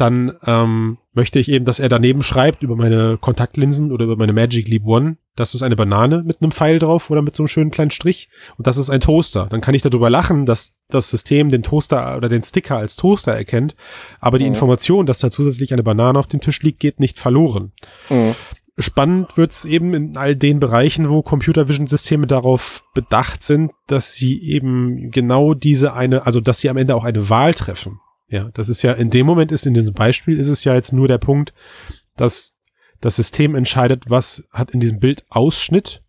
[0.00, 4.32] dann ähm, möchte ich eben, dass er daneben schreibt über meine Kontaktlinsen oder über meine
[4.32, 7.48] Magic Leap One, das ist eine Banane mit einem Pfeil drauf oder mit so einem
[7.48, 9.46] schönen kleinen Strich und das ist ein Toaster.
[9.50, 13.32] Dann kann ich darüber lachen, dass das System den Toaster oder den Sticker als Toaster
[13.32, 13.76] erkennt,
[14.20, 14.52] aber die Mhm.
[14.52, 17.72] Information, dass da zusätzlich eine Banane auf dem Tisch liegt, geht nicht verloren.
[18.08, 18.34] mh,
[18.78, 24.14] Spannend wird's eben in all den Bereichen, wo Computer Vision Systeme darauf bedacht sind, dass
[24.14, 28.00] sie eben genau diese eine, also dass sie am Ende auch eine Wahl treffen.
[28.30, 30.92] Ja, das ist ja in dem Moment ist in diesem Beispiel ist es ja jetzt
[30.92, 31.52] nur der Punkt,
[32.16, 32.56] dass
[33.00, 36.02] das System entscheidet, was hat in diesem Bild Ausschnitt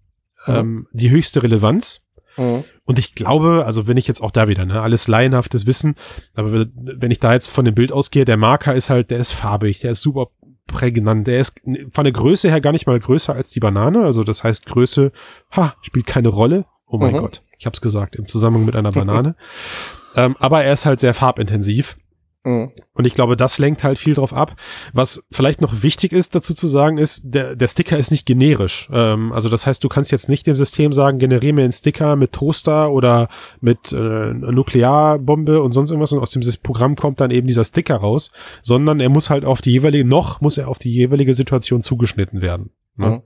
[0.48, 0.56] Mhm.
[0.56, 2.02] ähm, die höchste Relevanz.
[2.38, 5.96] mh, Und ich glaube, also wenn ich jetzt auch da wieder, ne, alles laienhaftes Wissen,
[6.34, 9.34] aber wenn ich da jetzt von dem Bild ausgehe, der Marker ist halt, der ist
[9.34, 10.28] farbig, der ist super
[10.68, 11.60] prägnant, der ist
[11.92, 15.12] von der Größe her gar nicht mal größer als die Banane, also das heißt Größe,
[15.56, 16.66] ha, spielt keine Rolle.
[16.88, 17.20] Oh mein Mhm.
[17.20, 19.36] Gott, ich hab's gesagt, im Zusammenhang mit einer Banane.
[20.16, 21.98] ähm, aber er ist halt sehr farbintensiv.
[22.44, 22.70] Mh.
[22.94, 24.56] Und ich glaube, das lenkt halt viel drauf ab.
[24.94, 28.90] Was vielleicht noch wichtig ist, dazu zu sagen, ist, der, der Sticker ist nicht generisch.
[28.92, 32.16] Ähm, also das heißt, du kannst jetzt nicht dem System sagen, generiere mir einen Sticker
[32.16, 33.28] mit Toaster oder
[33.60, 37.98] mit äh, Nuklearbombe und sonst irgendwas und aus dem Programm kommt dann eben dieser Sticker
[37.98, 38.32] raus,
[38.64, 42.42] sondern er muss halt auf die jeweilige, noch muss er auf die jeweilige Situation zugeschnitten
[42.42, 42.72] werden.
[42.96, 43.08] Ne?
[43.10, 43.22] Mhm.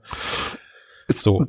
[1.08, 1.44] Ist- So.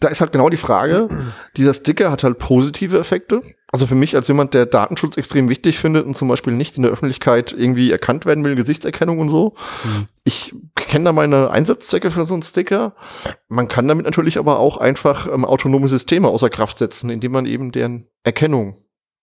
[0.00, 1.08] da ist halt genau die Frage,
[1.56, 3.42] dieser Sticker hat halt positive Effekte.
[3.74, 6.82] Also für mich als jemand, der Datenschutz extrem wichtig findet und zum Beispiel nicht in
[6.82, 9.54] der Öffentlichkeit irgendwie erkannt werden will, Gesichtserkennung und so.
[9.82, 10.08] Mhm.
[10.24, 12.94] Ich kenne da meine Einsatzzwecke für so einen Sticker.
[13.48, 17.46] Man kann damit natürlich aber auch einfach ähm, autonome Systeme außer Kraft setzen, indem man
[17.46, 18.76] eben deren Erkennung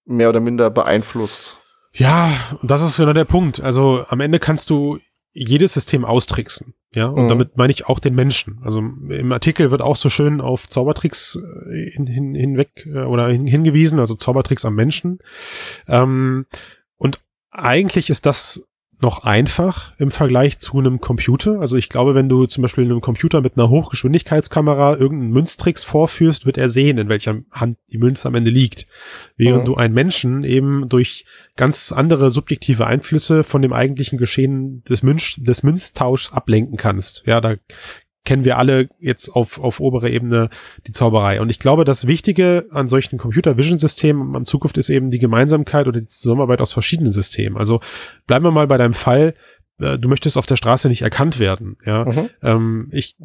[0.06, 1.58] mehr oder minder beeinflusst.
[1.94, 2.32] Ja,
[2.64, 3.62] das ist genau der Punkt.
[3.62, 4.98] Also am Ende kannst du
[5.32, 6.74] jedes System austricksen.
[6.94, 7.30] Ja, und Mhm.
[7.30, 8.60] damit meine ich auch den Menschen.
[8.64, 11.40] Also im Artikel wird auch so schön auf Zaubertricks
[11.70, 15.20] äh, hin, hin, hinweg äh, oder hin, hingewiesen, also Zaubertricks am Menschen.
[15.88, 16.48] Ähm,
[16.98, 17.20] und
[17.52, 18.66] eigentlich ist das
[19.02, 21.60] noch einfach im Vergleich zu einem Computer.
[21.62, 26.46] Also ich glaube, wenn du zum Beispiel einem Computer mit einer Hochgeschwindigkeitskamera irgendeinen Münztricks vorführst,
[26.46, 28.88] wird er sehen, in welcher Hand die Münze am Ende liegt.
[29.38, 29.66] Während Mhm.
[29.66, 35.36] du einen Menschen eben durch ganz andere subjektive Einflüsse von dem eigentlichen Geschehen des, Münz,
[35.38, 37.24] des Münztauschs ablenken kannst.
[37.26, 37.56] Ja, da
[38.26, 40.50] kennen wir alle jetzt auf, auf obere Ebene
[40.86, 41.42] die Zauberei.
[41.42, 46.00] Und ich glaube, das Wichtige an solchen Computer-Vision-Systemen in Zukunft ist eben die Gemeinsamkeit oder
[46.00, 47.58] die Zusammenarbeit aus verschiedenen Systemen.
[47.58, 47.80] Also
[48.28, 49.34] bleiben wir mal bei deinem Fall,
[49.80, 51.78] äh, du möchtest auf der Straße nicht erkannt werden.
[51.86, 52.30] Ja, Mhm.
[52.44, 53.16] ähm, ich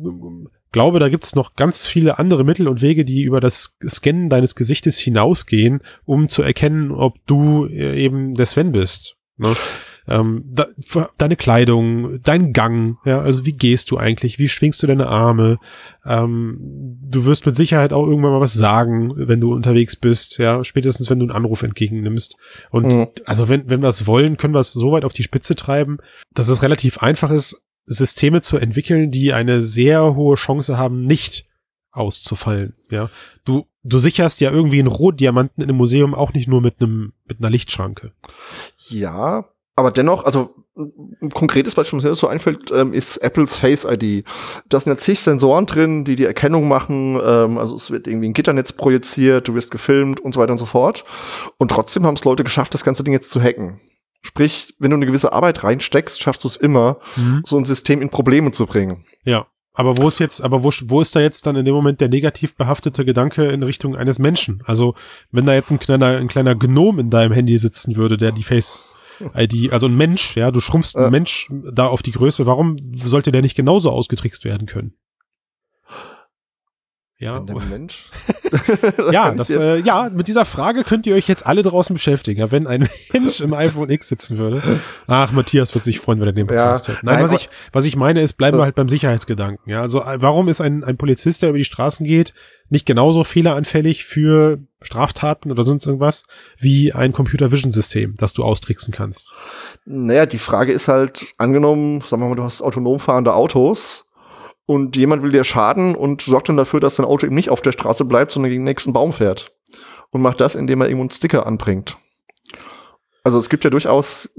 [0.72, 4.28] glaube, da gibt es noch ganz viele andere Mittel und Wege, die über das Scannen
[4.30, 9.16] deines Gesichtes hinausgehen, um zu erkennen, ob du äh, eben der Sven bist.
[9.36, 9.54] Ne?
[10.06, 10.66] Ähm, da,
[11.18, 15.58] deine Kleidung, dein Gang, ja, also wie gehst du eigentlich, wie schwingst du deine Arme?
[16.04, 20.62] Ähm, du wirst mit Sicherheit auch irgendwann mal was sagen, wenn du unterwegs bist, ja,
[20.62, 22.36] spätestens wenn du einen Anruf entgegennimmst.
[22.70, 23.06] Und Mhm.
[23.24, 25.98] also wenn, wenn wir es wollen, können wir es so weit auf die Spitze treiben,
[26.34, 31.46] dass es relativ einfach ist, Systeme zu entwickeln, die eine sehr hohe Chance haben, nicht
[31.92, 32.72] auszufallen.
[32.90, 33.08] Ja,
[33.44, 37.12] du du sicherst ja irgendwie einen Rotdiamanten in einem Museum auch nicht nur mit einem
[37.26, 38.12] mit einer Lichtschranke.
[38.88, 43.84] Ja, aber dennoch, also ein konkretes Beispiel, was mir so einfällt, ähm, ist Apples Face
[43.88, 44.24] ID.
[44.68, 47.18] Da sind ja zig Sensoren drin, die die Erkennung machen.
[47.24, 50.58] Ähm, also es wird irgendwie ein Gitternetz projiziert, du wirst gefilmt und so weiter und
[50.58, 51.04] so fort.
[51.58, 53.80] Und trotzdem haben es Leute geschafft, das ganze Ding jetzt zu hacken.
[54.22, 57.42] Sprich, wenn du eine gewisse Arbeit reinsteckst, schaffst du es immer, Mhm.
[57.44, 59.04] so ein System in Probleme zu bringen.
[59.24, 59.46] Ja.
[59.76, 62.08] Aber wo ist jetzt, aber wo, wo ist da jetzt dann in dem Moment der
[62.08, 64.62] negativ behaftete Gedanke in Richtung eines Menschen?
[64.66, 64.94] Also,
[65.32, 68.44] wenn da jetzt ein kleiner, ein kleiner Gnom in deinem Handy sitzen würde, der die
[68.44, 68.82] Face
[69.34, 71.10] ID, also ein Mensch, ja, du schrumpfst einen Äh.
[71.10, 74.94] Mensch da auf die Größe, warum sollte der nicht genauso ausgetrickst werden können?
[77.18, 78.10] Ja, Wenn der Mensch.
[79.12, 82.40] ja, das, äh, ja, mit dieser Frage könnt ihr euch jetzt alle draußen beschäftigen.
[82.40, 84.80] Ja, wenn ein Mensch im iPhone X sitzen würde.
[85.06, 87.02] Ach, Matthias wird sich freuen, wenn er den Ja, Podcast hört.
[87.02, 89.70] Nein, nein, was ich, was ich meine ist, bleiben wir halt beim Sicherheitsgedanken.
[89.70, 92.34] Ja, also warum ist ein, ein Polizist, der über die Straßen geht,
[92.70, 96.24] nicht genauso fehleranfällig für Straftaten oder sonst irgendwas
[96.58, 99.34] wie ein Computer Vision System, das du austricksen kannst?
[99.84, 104.03] Naja, die Frage ist halt, angenommen, sagen wir mal, du hast autonom fahrende Autos
[104.66, 107.60] und jemand will dir schaden und sorgt dann dafür, dass dein Auto eben nicht auf
[107.62, 109.52] der Straße bleibt, sondern gegen den nächsten Baum fährt.
[110.10, 111.96] Und macht das, indem er irgendwo einen Sticker anbringt.
[113.24, 114.30] Also es gibt ja durchaus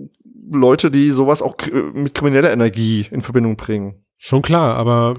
[0.50, 4.06] Leute, die sowas auch kri- mit krimineller Energie in Verbindung bringen.
[4.18, 5.16] Schon klar, aber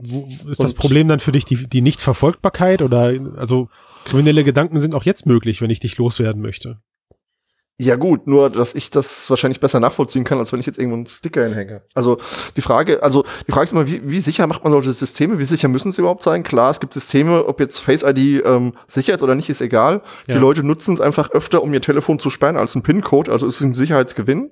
[0.00, 3.68] wo, ist das Und- Problem dann für dich die, die Nichtverfolgbarkeit oder also
[4.04, 6.80] kriminelle Gedanken sind auch jetzt möglich, wenn ich dich loswerden möchte?
[7.80, 10.96] Ja gut, nur dass ich das wahrscheinlich besser nachvollziehen kann, als wenn ich jetzt irgendwo
[10.96, 11.82] einen Sticker hinhänge.
[11.94, 12.18] Also
[12.56, 15.38] die Frage, also die Frage ist immer, wie, wie sicher macht man solche Systeme?
[15.38, 16.42] Wie sicher müssen sie überhaupt sein?
[16.42, 20.02] Klar, es gibt Systeme, ob jetzt Face ID ähm, sicher ist oder nicht, ist egal.
[20.26, 20.34] Ja.
[20.34, 23.30] Die Leute nutzen es einfach öfter, um ihr Telefon zu sperren als ein PIN-Code.
[23.30, 24.50] Also es ist ein Sicherheitsgewinn.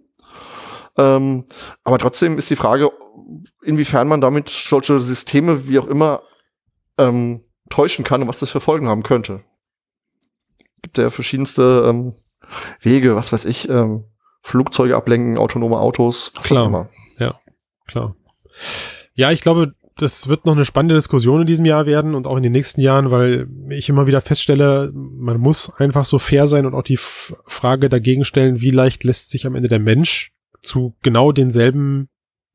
[0.97, 1.47] Ähm,
[1.83, 2.93] aber trotzdem ist die Frage,
[3.61, 6.23] inwiefern man damit solche Systeme, wie auch immer,
[6.97, 9.43] ähm, täuschen kann und was das für Folgen haben könnte.
[10.81, 12.15] Gibt ja verschiedenste ähm,
[12.81, 14.05] Wege, was weiß ich, ähm,
[14.43, 16.67] Flugzeuge ablenken, autonome Autos, Klar.
[16.67, 16.89] immer.
[17.87, 18.17] Klar.
[19.15, 22.37] Ja, ich glaube, das wird noch eine spannende Diskussion in diesem Jahr werden und auch
[22.37, 26.67] in den nächsten Jahren, weil ich immer wieder feststelle, man muss einfach so fair sein
[26.67, 30.33] und auch die Frage dagegen stellen, wie leicht lässt sich am Ende der Mensch
[30.63, 32.09] zu genau denselben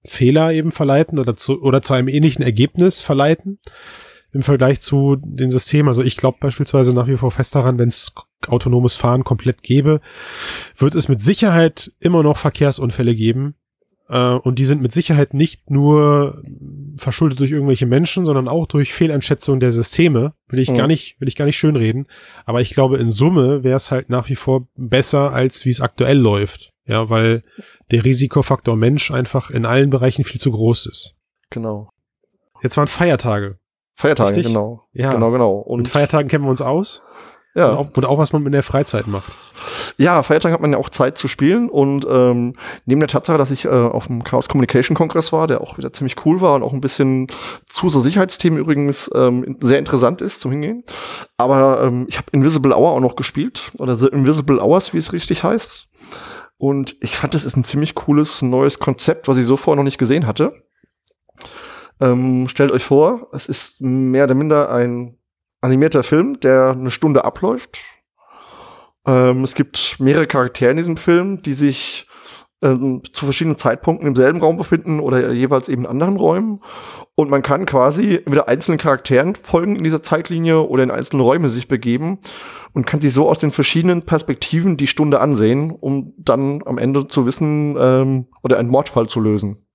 [0.03, 3.59] Fehler eben verleiten oder zu, oder zu einem ähnlichen Ergebnis verleiten
[4.33, 5.87] im Vergleich zu den Systemen.
[5.89, 8.13] Also ich glaube beispielsweise nach wie vor fest daran, wenn es
[8.47, 10.01] autonomes Fahren komplett gäbe,
[10.77, 13.55] wird es mit Sicherheit immer noch Verkehrsunfälle geben,
[14.11, 16.43] äh, und die sind mit Sicherheit nicht nur
[16.97, 20.33] verschuldet durch irgendwelche Menschen, sondern auch durch Fehleinschätzung der Systeme.
[20.49, 20.75] Will ich Mhm.
[20.75, 22.07] gar nicht, will ich gar nicht schönreden.
[22.45, 25.79] Aber ich glaube, in Summe wäre es halt nach wie vor besser, als wie es
[25.79, 26.71] aktuell läuft.
[26.85, 27.43] Ja, weil
[27.91, 31.15] der Risikofaktor Mensch einfach in allen Bereichen viel zu groß ist.
[31.49, 31.89] Genau.
[32.61, 33.59] Jetzt waren Feiertage.
[33.95, 34.47] Feiertage, Richtig?
[34.47, 34.87] genau.
[34.93, 35.13] Ja.
[35.13, 35.53] Genau, genau.
[35.55, 37.01] Und Und Feiertagen kennen wir uns aus.
[37.53, 39.37] Und, ja, auch, und auch, was man in der Freizeit macht.
[39.97, 43.51] ja, Feiertage hat man ja auch Zeit zu spielen und ähm, neben der Tatsache, dass
[43.51, 46.63] ich äh, auf dem Chaos Communication Kongress war, der auch wieder ziemlich cool war und
[46.63, 47.27] auch ein bisschen
[47.67, 50.85] zu so Sicherheitsthemen übrigens ähm, sehr interessant ist zum Hingehen.
[51.35, 55.11] Aber ähm, ich habe Invisible Hour auch noch gespielt oder The Invisible Hours, wie es
[55.11, 55.89] richtig heißt.
[56.57, 59.83] Und ich fand, das ist ein ziemlich cooles neues Konzept, was ich so vorher noch
[59.83, 60.53] nicht gesehen hatte.
[62.01, 65.17] Ähm, stellt euch vor, es ist mehr oder minder ein
[65.61, 67.77] animierter Film, der eine Stunde abläuft.
[69.05, 72.07] Ähm, es gibt mehrere Charaktere in diesem Film, die sich
[72.63, 76.61] ähm, zu verschiedenen Zeitpunkten im selben Raum befinden oder jeweils eben in anderen Räumen.
[77.15, 81.49] Und man kann quasi entweder einzelnen Charakteren folgen in dieser Zeitlinie oder in einzelne Räume
[81.49, 82.19] sich begeben
[82.73, 87.07] und kann sich so aus den verschiedenen Perspektiven die Stunde ansehen, um dann am Ende
[87.07, 89.67] zu wissen ähm, oder einen Mordfall zu lösen.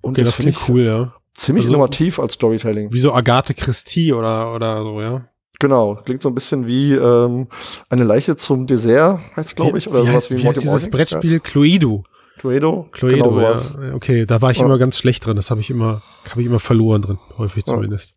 [0.00, 1.19] Und Okay, das finde klingt cool, ja.
[1.40, 2.92] Ziemlich Also- innovativ als Storytelling.
[2.92, 5.24] Wie so Agathe Christie oder, oder so, ja.
[5.58, 7.48] Genau, klingt so ein bisschen wie ähm,
[7.90, 10.64] eine Leiche zum Dessert, heißt glaube ich, wie, oder wie sowas heißt, wie Mord heißt
[10.64, 11.40] dieses Brettspiel?
[11.40, 12.04] Cluedo.
[12.40, 13.76] Cluedo, Cluedo, genau sowas.
[13.80, 13.94] ja.
[13.94, 14.64] Okay, da war ich Ja.
[14.64, 15.36] immer ganz schlecht drin.
[15.36, 16.00] Das habe ich immer,
[16.30, 18.16] habe ich immer verloren drin, häufig zumindest.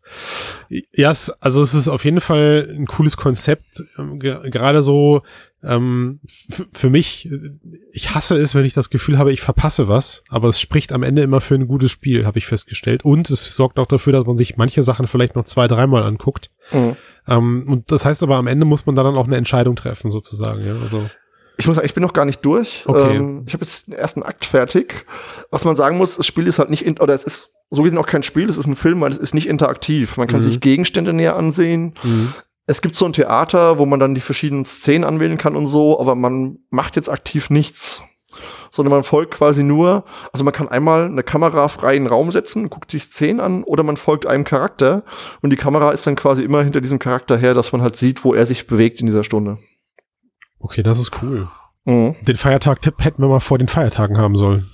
[0.94, 3.82] Ja, es, also es ist auf jeden Fall ein cooles Konzept.
[3.98, 5.20] ähm, ge- Gerade so
[5.62, 6.20] ähm,
[6.72, 7.28] für mich.
[7.92, 10.22] Ich hasse es, wenn ich das Gefühl habe, ich verpasse was.
[10.30, 13.04] Aber es spricht am Ende immer für ein gutes Spiel, habe ich festgestellt.
[13.04, 16.50] Und es sorgt auch dafür, dass man sich manche Sachen vielleicht noch zwei, dreimal anguckt.
[16.72, 16.96] Mhm.
[17.28, 20.10] Ähm, und das heißt aber, am Ende muss man da dann auch eine Entscheidung treffen,
[20.10, 20.64] sozusagen.
[20.66, 21.08] Ja, also
[21.56, 22.82] Ich muss sagen, ich bin noch gar nicht durch.
[22.86, 23.16] Okay.
[23.16, 25.06] Ähm, ich habe jetzt den ersten Akt fertig.
[25.50, 27.98] Was man sagen muss, das Spiel ist halt nicht, in, oder es ist so gesehen
[27.98, 30.16] auch kein Spiel, es ist ein Film, weil es ist nicht interaktiv.
[30.16, 30.44] Man kann Mhm.
[30.44, 31.94] sich Gegenstände näher ansehen.
[32.66, 36.00] Es gibt so ein Theater, wo man dann die verschiedenen Szenen anwählen kann und so,
[36.00, 38.02] aber man macht jetzt aktiv nichts.
[38.72, 42.32] Sondern man folgt quasi nur, also man kann einmal eine Kamera frei in den Raum
[42.32, 45.04] setzen, guckt sich Szenen an, oder man folgt einem Charakter
[45.42, 48.24] und die Kamera ist dann quasi immer hinter diesem Charakter her, dass man halt sieht,
[48.24, 49.58] wo er sich bewegt in dieser Stunde.
[50.64, 51.48] Okay, das ist cool.
[51.84, 52.16] Mhm.
[52.22, 54.70] Den Feiertag-Tipp hätten wir mal vor den Feiertagen haben sollen.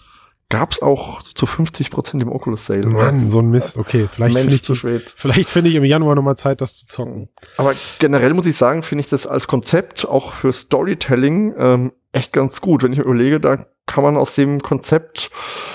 [0.49, 2.87] gab's auch zu 50 Prozent im Oculus Sale.
[2.87, 3.77] Mann, so ein Mist.
[3.77, 5.13] Okay, vielleicht finde ich, zu spät.
[5.17, 7.29] vielleicht finde ich im Januar nochmal Zeit, das zu zocken.
[7.57, 12.33] Aber generell muss ich sagen, finde ich das als Konzept auch für Storytelling ähm, echt
[12.33, 12.85] ganz gut.
[12.85, 15.31] Wenn ich mir überlege, da kann man aus dem Konzept,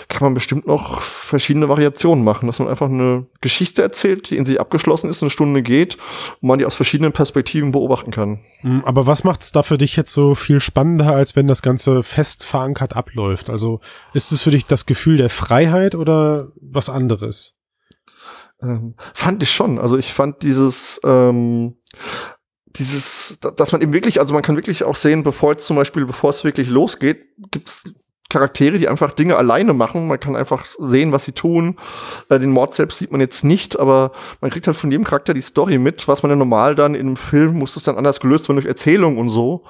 [0.08, 4.46] kann man bestimmt noch verschiedene Variationen machen, dass man einfach eine Geschichte erzählt, die in
[4.46, 5.98] sich abgeschlossen ist, eine Stunde geht
[6.42, 8.40] und man die aus verschiedenen Perspektiven beobachten kann.
[8.62, 11.62] Hm, Aber was macht es da für dich jetzt so viel spannender, als wenn das
[11.62, 13.50] Ganze fest verankert abläuft?
[13.50, 13.82] Also
[14.14, 17.54] ist es für dich das Gefühl der Freiheit oder was anderes?
[18.62, 19.78] Ähm, fand ich schon.
[19.80, 21.76] Also ich fand dieses, ähm,
[22.78, 25.76] dieses, da- dass man eben wirklich, also man kann wirklich auch sehen, bevor jetzt zum
[25.76, 27.84] Beispiel, bevor es wirklich losgeht, gibt's
[28.30, 30.08] Charaktere, die einfach Dinge alleine machen.
[30.08, 31.78] Man kann einfach sehen, was sie tun.
[32.30, 34.12] Äh, den Mord selbst sieht man jetzt nicht, aber
[34.42, 37.06] man kriegt halt von jedem Charakter die Story mit, was man ja normal dann in
[37.08, 39.64] einem Film muss es dann anders gelöst werden durch Erzählung und so.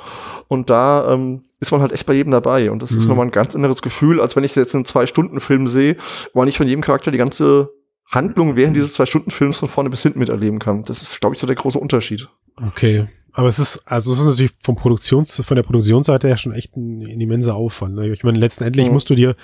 [0.48, 2.72] Und da ähm, ist man halt echt bei jedem dabei.
[2.72, 3.10] Und das ist Mhm.
[3.10, 5.98] nochmal ein ganz anderes Gefühl, als wenn ich jetzt einen Zwei-Stunden-Film sehe,
[6.34, 7.72] wo man nicht von jedem Charakter die ganze
[8.10, 10.84] Handlung während dieses Zwei-Stunden-Films von vorne bis hinten miterleben kann.
[10.84, 12.30] Das ist, glaube ich, so der große Unterschied.
[12.68, 13.08] Okay.
[13.38, 16.76] Aber es ist, also es ist natürlich vom Produktions, von der Produktionsseite her schon echt
[16.78, 17.96] ein, ein immenser Aufwand.
[17.96, 18.08] Ne?
[18.14, 18.94] Ich meine, letztendlich Mhm.
[18.94, 19.36] musst du dir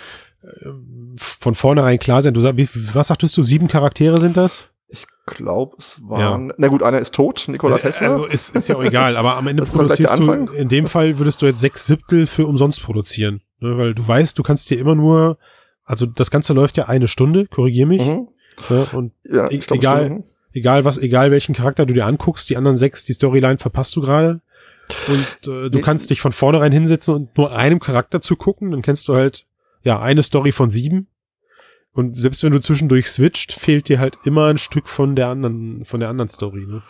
[0.44, 0.48] äh,
[1.18, 2.34] von vornherein klar sein.
[2.34, 3.42] Du sag, wie, was sagtest du?
[3.42, 4.68] Sieben Charaktere sind das?
[4.88, 6.54] Ich glaube, es waren.
[6.58, 8.12] Na gut, einer ist tot, Nikola Tesla.
[8.14, 11.42] Also ist, ist ja auch egal, aber am Ende produzierst du, in dem Fall würdest
[11.42, 13.42] du jetzt sechs Siebtel für umsonst produzieren.
[13.60, 13.78] Ne?
[13.78, 15.38] Weil du weißt, du kannst dir immer nur,
[15.84, 18.02] also das Ganze läuft ja eine Stunde, korrigier mich.
[18.02, 18.28] mhm.
[18.70, 18.88] Ne?
[18.94, 20.06] Und Ja, ich glaube, egal.
[20.08, 20.24] Stunden.
[20.54, 24.02] Egal was, egal welchen Charakter du dir anguckst, die anderen sechs, die Storyline verpasst du
[24.02, 24.42] gerade.
[25.08, 25.82] Und äh, du Nee.
[25.82, 29.46] kannst dich von vornherein hinsetzen und nur einem Charakter zugucken, dann kennst du halt
[29.84, 31.08] ja eine Story von sieben.
[31.94, 35.84] Und selbst wenn du zwischendurch switcht, fehlt dir halt immer ein Stück von der anderen,
[35.84, 36.66] von der anderen Story.
[36.66, 36.82] Ne?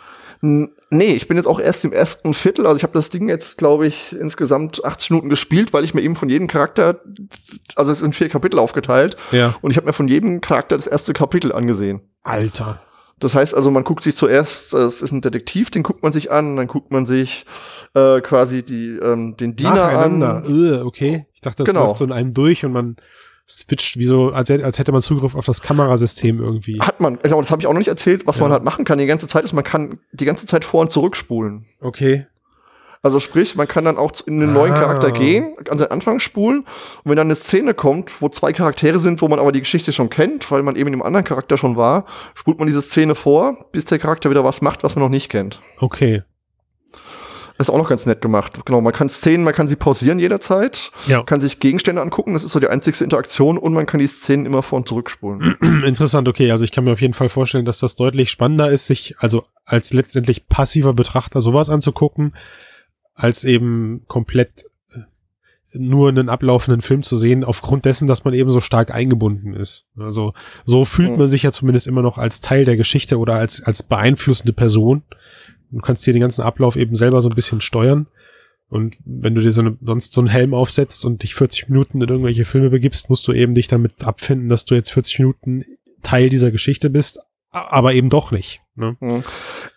[0.90, 2.66] Nee, ich bin jetzt auch erst im ersten Viertel.
[2.66, 6.02] Also ich habe das Ding jetzt, glaube ich, insgesamt 80 Minuten gespielt, weil ich mir
[6.02, 7.00] eben von jedem Charakter,
[7.74, 9.54] also es sind vier Kapitel aufgeteilt, Ja.
[9.60, 12.00] und ich habe mir von jedem Charakter das erste Kapitel angesehen.
[12.22, 12.80] Alter.
[13.22, 16.12] Das heißt also, man guckt sich zuerst, äh, es ist ein Detektiv, den guckt man
[16.12, 17.44] sich an, dann guckt man sich
[17.94, 20.22] äh, quasi die, ähm, den Diener an.
[20.22, 21.26] Äh, okay.
[21.34, 21.86] Ich dachte, das Genau.
[21.86, 22.96] läuft so in einem durch und man
[23.48, 26.80] switcht wie so, als, hätte- als hätte man Zugriff auf das Kamerasystem irgendwie.
[26.80, 28.42] Hat man, genau, das habe ich auch noch nicht erzählt, was Ja.
[28.42, 30.90] man halt machen kann die ganze Zeit ist, man kann die ganze Zeit vor und
[30.92, 31.66] zurückspulen.
[31.80, 32.26] Okay.
[33.04, 34.52] Also sprich, man kann dann auch in einen Ah.
[34.60, 38.52] neuen Charakter gehen, an seinen Anfang spulen und wenn dann eine Szene kommt, wo zwei
[38.52, 41.24] Charaktere sind, wo man aber die Geschichte schon kennt, weil man eben in dem anderen
[41.24, 44.94] Charakter schon war, spult man diese Szene vor, bis der Charakter wieder was macht, was
[44.94, 45.60] man noch nicht kennt.
[45.80, 46.22] Okay.
[47.58, 48.58] Das ist auch noch ganz nett gemacht.
[48.64, 51.22] Genau, man kann Szenen, man kann sie pausieren jederzeit, Ja.
[51.22, 54.46] kann sich Gegenstände angucken, das ist so die einzigste Interaktion und man kann die Szenen
[54.46, 55.56] immer vor und zurückspulen.
[55.84, 56.50] Interessant, okay.
[56.50, 59.44] Also ich kann mir auf jeden Fall vorstellen, dass das deutlich spannender ist, sich also
[59.64, 62.34] als letztendlich passiver Betrachter sowas anzugucken,
[63.22, 64.98] als eben komplett äh,
[65.78, 69.86] nur einen ablaufenden Film zu sehen, aufgrund dessen, dass man eben so stark eingebunden ist.
[69.96, 71.18] Also so fühlt Mhm.
[71.18, 75.02] man sich ja zumindest immer noch als Teil der Geschichte oder als, als beeinflussende Person.
[75.70, 78.08] Du kannst dir den ganzen Ablauf eben selber so ein bisschen steuern.
[78.68, 82.00] Und wenn du dir so eine, sonst so einen Helm aufsetzt und dich 40 Minuten
[82.02, 85.64] in irgendwelche Filme begibst, musst du eben dich damit abfinden, dass du jetzt 40 Minuten
[86.02, 88.62] Teil dieser Geschichte bist, aber eben doch nicht.
[88.74, 88.96] Ne?
[89.00, 89.24] Mhm.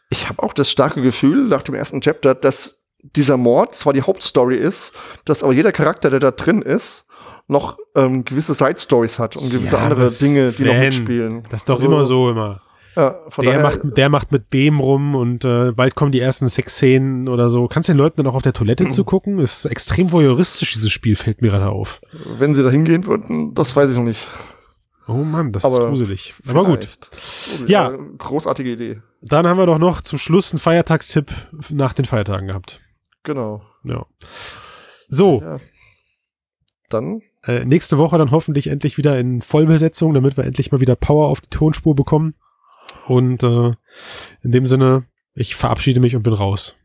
[0.10, 2.85] Ich habe auch das starke Gefühl nach dem ersten Chapter, dass
[3.16, 4.92] dieser Mord zwar die Hauptstory ist,
[5.26, 7.06] dass aber jeder Charakter, der da drin ist,
[7.48, 11.44] noch ähm, gewisse Side-Stories hat und gewisse Ja, andere Dinge, die noch Sven, mitspielen.
[11.52, 12.62] Das ist doch Also, immer so immer.
[12.96, 16.22] Ja, von Der daher, macht, der macht mit dem rum und äh, bald kommen die
[16.22, 17.68] ersten Sexszenen oder so.
[17.68, 19.38] Kannst den Leuten dann auch auf der Toilette zugucken?
[19.40, 22.00] Ist extrem voyeuristisch, dieses Spiel, fällt mir gerade auf.
[22.38, 24.26] wenn sie da hingehen würden, das weiß ich noch nicht.
[25.08, 26.34] Oh Mann, das ist Aber gruselig.
[26.48, 26.86] Aber gut.
[26.86, 27.70] Vielleicht.
[27.70, 27.96] Ja.
[28.18, 29.02] Großartige Idee.
[29.22, 31.32] Dann haben wir doch noch zum Schluss einen Feiertagstipp
[31.70, 32.80] nach den Feiertagen gehabt.
[33.26, 33.62] Genau.
[33.84, 34.06] Ja.
[35.10, 35.60] So, Ja.
[36.90, 40.96] Dann, äh, nächste Woche dann hoffentlich endlich wieder in Vollbesetzung, damit wir endlich mal wieder
[40.96, 42.36] Power auf die Tonspur bekommen.
[43.08, 43.74] Und äh,
[44.42, 46.76] in dem Sinne, ich verabschiede mich und bin raus.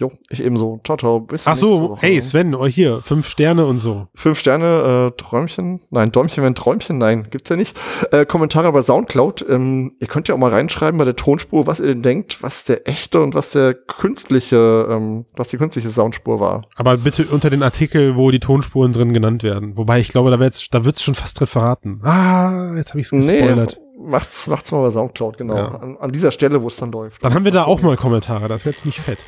[0.00, 0.80] Jo, ich ebenso.
[0.84, 1.20] Ciao, ciao.
[1.20, 4.08] Bis Ach so, hey Sven, oh, hier, fünf Sterne und so.
[4.14, 7.78] Fünf Sterne, äh, Träumchen, nein, Däumchen, wenn Träumchen, nein, gibt's ja nicht.
[8.10, 9.44] Äh, Kommentare bei Soundcloud.
[9.48, 12.64] Ähm, ihr könnt ja auch mal reinschreiben bei der Tonspur, was ihr denn denkt, was
[12.64, 16.64] der echte und was der künstliche, ähm, was die künstliche Soundspur war.
[16.76, 19.76] Aber bitte unter den Artikel, wo die Tonspuren drin genannt werden.
[19.76, 22.00] Wobei ich glaube, da wird's, da wird's schon fast drin verraten.
[22.02, 23.78] Ah, jetzt habe ich's gespoilert.
[24.00, 25.56] Macht's, macht's mal bei Soundcloud, genau.
[25.56, 25.74] Ja.
[25.76, 27.22] An, an dieser Stelle, wo es dann läuft.
[27.24, 29.18] Dann haben wir da auch mal Kommentare, das wird ziemlich fett.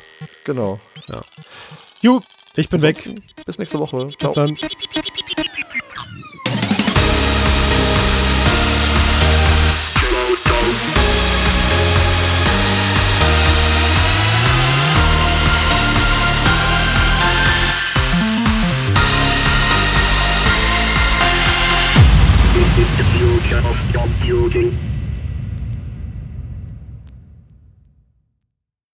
[0.43, 0.79] Genau.
[2.01, 2.19] Jo,
[2.55, 3.09] ich bin weg.
[3.45, 4.05] Bis nächste Woche.
[4.05, 4.33] Bis Ciao.
[4.33, 4.57] dann.
[23.43, 24.92] Future of computing.